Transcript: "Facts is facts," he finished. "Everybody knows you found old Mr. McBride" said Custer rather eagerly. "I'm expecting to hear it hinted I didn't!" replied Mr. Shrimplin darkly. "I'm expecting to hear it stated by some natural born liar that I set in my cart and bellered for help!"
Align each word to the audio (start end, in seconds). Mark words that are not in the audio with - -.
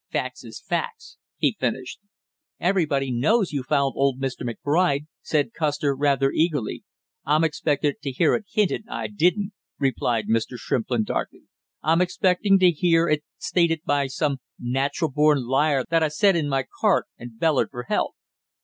"Facts 0.11 0.43
is 0.43 0.59
facts," 0.59 1.19
he 1.37 1.55
finished. 1.59 1.99
"Everybody 2.59 3.11
knows 3.11 3.51
you 3.51 3.61
found 3.61 3.93
old 3.95 4.19
Mr. 4.19 4.39
McBride" 4.41 5.05
said 5.31 5.53
Custer 5.53 5.95
rather 5.95 6.31
eagerly. 6.31 6.83
"I'm 7.23 7.43
expecting 7.43 7.93
to 8.01 8.09
hear 8.09 8.33
it 8.33 8.45
hinted 8.51 8.85
I 8.89 9.05
didn't!" 9.05 9.53
replied 9.77 10.25
Mr. 10.27 10.57
Shrimplin 10.57 11.03
darkly. 11.03 11.43
"I'm 11.83 12.01
expecting 12.01 12.57
to 12.57 12.71
hear 12.71 13.07
it 13.07 13.23
stated 13.37 13.83
by 13.85 14.07
some 14.07 14.37
natural 14.57 15.11
born 15.11 15.43
liar 15.45 15.83
that 15.91 16.01
I 16.01 16.07
set 16.07 16.35
in 16.35 16.49
my 16.49 16.65
cart 16.79 17.05
and 17.19 17.37
bellered 17.39 17.69
for 17.69 17.83
help!" 17.83 18.15